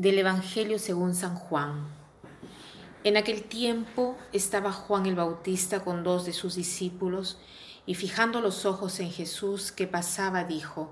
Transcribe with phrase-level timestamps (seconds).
[0.00, 1.86] Del Evangelio según San Juan.
[3.04, 7.36] En aquel tiempo estaba Juan el Bautista con dos de sus discípulos
[7.84, 10.90] y fijando los ojos en Jesús que pasaba dijo,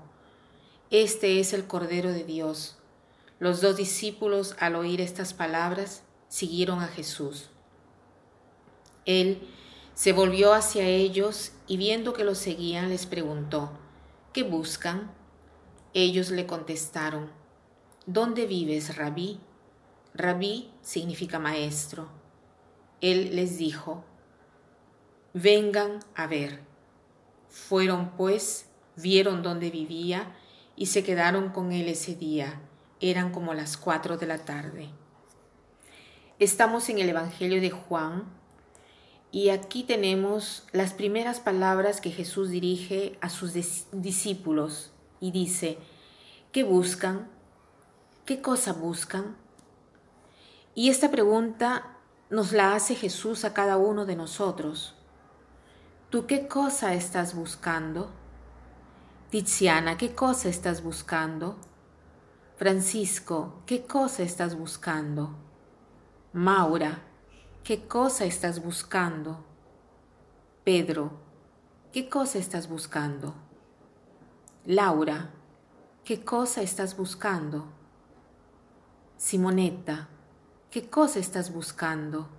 [0.91, 2.77] Este es el Cordero de Dios.
[3.39, 7.49] Los dos discípulos al oír estas palabras siguieron a Jesús.
[9.05, 9.41] Él
[9.95, 13.71] se volvió hacia ellos y viendo que los seguían les preguntó,
[14.33, 15.11] ¿qué buscan?
[15.95, 17.38] Ellos le contestaron,
[18.11, 19.39] ¿Dónde vives, rabí?
[20.15, 22.09] Rabí significa maestro.
[23.01, 24.03] Él les dijo,
[25.35, 26.61] vengan a ver.
[27.49, 30.35] Fueron pues, vieron dónde vivía
[30.75, 32.59] y se quedaron con él ese día.
[32.99, 34.89] Eran como las cuatro de la tarde.
[36.39, 38.23] Estamos en el Evangelio de Juan
[39.31, 43.53] y aquí tenemos las primeras palabras que Jesús dirige a sus
[43.91, 45.77] discípulos y dice,
[46.51, 47.37] ¿qué buscan?
[48.29, 49.35] ¿Qué cosa buscan?
[50.75, 51.97] Y esta pregunta
[52.29, 54.93] nos la hace Jesús a cada uno de nosotros.
[56.11, 58.11] ¿Tú qué cosa estás buscando?
[59.31, 61.57] Tiziana, ¿qué cosa estás buscando?
[62.55, 65.31] Francisco, ¿qué cosa estás buscando?
[66.31, 66.99] Maura,
[67.63, 69.43] ¿qué cosa estás buscando?
[70.63, 71.13] Pedro,
[71.91, 73.33] ¿qué cosa estás buscando?
[74.67, 75.31] Laura,
[76.05, 77.78] ¿qué cosa estás buscando?
[79.19, 80.07] Simoneta,
[80.71, 82.29] ¿qué cosa estás buscando?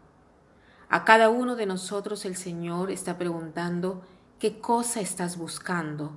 [0.89, 4.01] A cada uno de nosotros el Señor está preguntando,
[4.39, 6.17] ¿qué cosa estás buscando?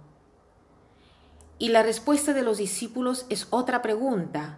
[1.60, 4.58] Y la respuesta de los discípulos es otra pregunta.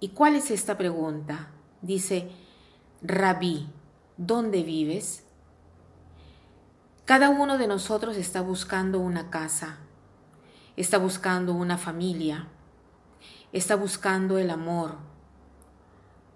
[0.00, 1.48] ¿Y cuál es esta pregunta?
[1.80, 2.30] Dice,
[3.00, 3.70] Rabí,
[4.18, 5.24] ¿dónde vives?
[7.06, 9.78] Cada uno de nosotros está buscando una casa,
[10.76, 12.48] está buscando una familia,
[13.50, 15.08] está buscando el amor,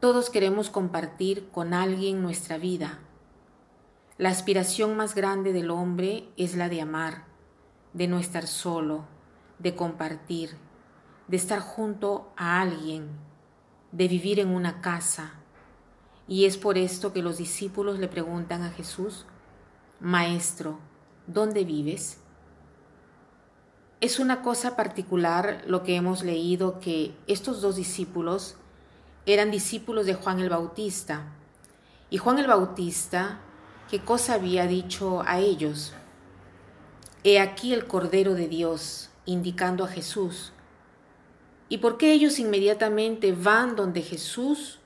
[0.03, 2.99] todos queremos compartir con alguien nuestra vida.
[4.19, 7.27] La aspiración más grande del hombre es la de amar,
[7.93, 9.05] de no estar solo,
[9.61, 10.57] de compartir,
[11.29, 13.11] de estar junto a alguien,
[13.93, 15.35] de vivir en una casa.
[16.27, 19.25] Y es por esto que los discípulos le preguntan a Jesús,
[20.01, 20.81] Maestro,
[21.29, 22.19] ¿dónde vives?
[24.01, 28.57] Es una cosa particular lo que hemos leído que estos dos discípulos
[29.27, 31.25] eran discípulos de Juan el Bautista.
[32.11, 33.41] Y Juan el Bautista,
[33.91, 35.93] ¿qué cosa había dicho a ellos?
[37.25, 40.53] He aquí el Cordero de Dios, indicando a Jesús.
[41.69, 44.79] ¿Y por qué ellos inmediatamente van donde Jesús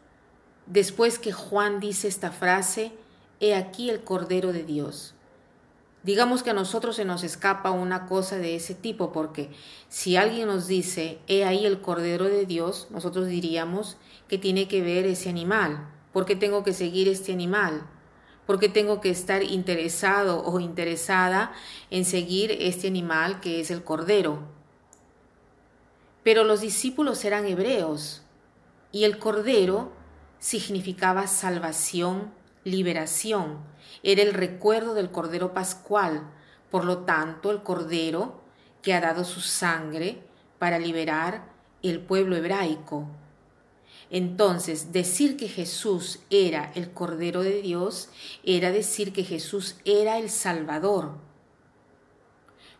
[0.67, 2.93] después que Juan dice esta frase,
[3.39, 5.15] He aquí el Cordero de Dios?
[6.07, 9.51] Digamos que a nosotros se nos escapa una cosa de ese tipo, porque
[9.89, 13.97] si alguien nos dice, he ahí el Cordero de Dios, nosotros diríamos
[14.29, 15.89] que tiene que ver ese animal.
[16.13, 17.89] ¿Por qué tengo que seguir este animal?
[18.47, 21.53] ¿Por qué tengo que estar interesado o interesada
[21.91, 24.45] en seguir este animal que es el Cordero?
[26.23, 28.23] Pero los discípulos eran hebreos
[28.93, 29.91] y el Cordero
[30.39, 32.31] significaba salvación,
[32.67, 33.61] liberación
[34.03, 36.29] era el recuerdo del Cordero Pascual,
[36.71, 38.41] por lo tanto el Cordero
[38.83, 40.23] que ha dado su sangre
[40.59, 41.49] para liberar
[41.83, 43.07] el pueblo hebraico.
[44.11, 48.09] Entonces, decir que Jesús era el Cordero de Dios
[48.45, 51.19] era decir que Jesús era el Salvador.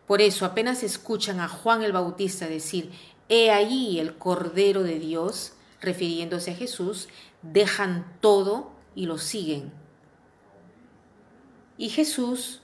[0.05, 2.91] Por eso apenas escuchan a Juan el Bautista decir,
[3.29, 7.09] He ahí el Cordero de Dios, refiriéndose a Jesús,
[7.41, 9.71] dejan todo y lo siguen.
[11.77, 12.63] Y Jesús,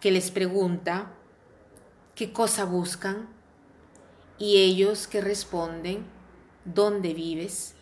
[0.00, 1.12] que les pregunta
[2.14, 3.28] qué cosa buscan,
[4.38, 6.06] y ellos que responden,
[6.64, 7.74] ¿dónde vives?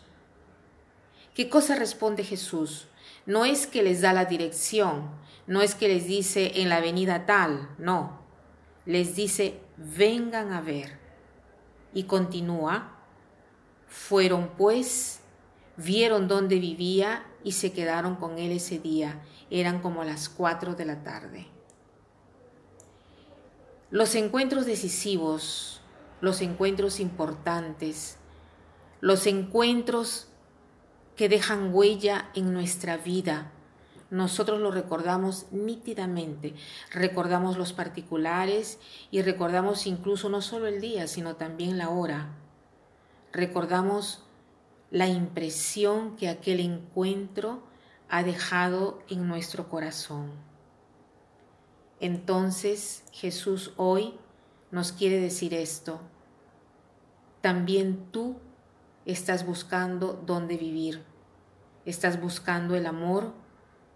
[1.33, 2.87] ¿Qué cosa responde Jesús?
[3.25, 5.09] No es que les da la dirección,
[5.47, 8.19] no es que les dice en la avenida tal, no.
[8.85, 10.99] Les dice, vengan a ver.
[11.93, 12.97] Y continúa,
[13.87, 15.21] fueron pues,
[15.77, 20.85] vieron dónde vivía y se quedaron con él ese día eran como las cuatro de
[20.85, 21.47] la tarde.
[23.89, 25.81] Los encuentros decisivos,
[26.21, 28.17] los encuentros importantes,
[29.01, 30.27] los encuentros
[31.15, 33.51] que dejan huella en nuestra vida,
[34.11, 36.53] nosotros lo recordamos nítidamente.
[36.91, 38.77] Recordamos los particulares
[39.09, 42.35] y recordamos incluso no solo el día, sino también la hora.
[43.31, 44.25] Recordamos
[44.91, 47.63] la impresión que aquel encuentro
[48.09, 50.31] ha dejado en nuestro corazón.
[52.01, 54.15] Entonces Jesús hoy
[54.69, 56.01] nos quiere decir esto.
[57.39, 58.35] También tú
[59.05, 61.03] estás buscando dónde vivir.
[61.85, 63.33] Estás buscando el amor,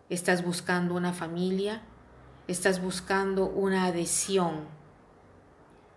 [0.10, 1.82] estás buscando una familia,
[2.48, 4.62] estás buscando una adhesión.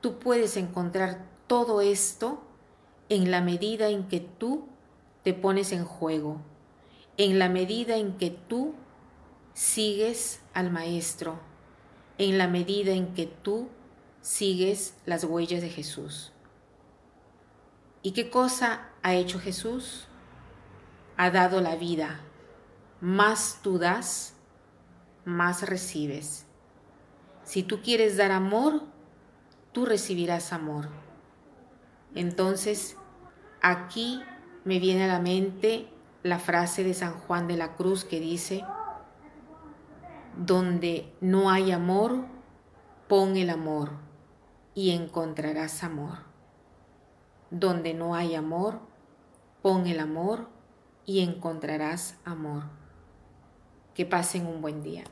[0.00, 2.42] Tú puedes encontrar todo esto
[3.08, 4.68] en la medida en que tú
[5.28, 6.40] te pones en juego,
[7.18, 8.74] en la medida en que tú
[9.52, 11.38] sigues al Maestro,
[12.16, 13.68] en la medida en que tú
[14.22, 16.32] sigues las huellas de Jesús.
[18.00, 20.06] ¿Y qué cosa ha hecho Jesús?
[21.18, 22.20] Ha dado la vida.
[23.02, 24.32] Más tú das,
[25.26, 26.46] más recibes.
[27.44, 28.80] Si tú quieres dar amor,
[29.72, 30.88] tú recibirás amor.
[32.14, 32.96] Entonces,
[33.60, 34.22] aquí
[34.68, 35.88] me viene a la mente
[36.22, 38.66] la frase de San Juan de la Cruz que dice,
[40.36, 42.26] donde no hay amor,
[43.08, 43.92] pon el amor
[44.74, 46.18] y encontrarás amor.
[47.50, 48.80] Donde no hay amor,
[49.62, 50.50] pon el amor
[51.06, 52.64] y encontrarás amor.
[53.94, 55.04] Que pasen un buen día.